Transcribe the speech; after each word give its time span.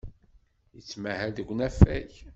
Yettmahal 0.75 1.31
deg 1.33 1.47
unafag. 1.53 2.09